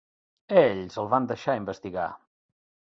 [0.61, 2.11] Ells el van deixar investigar.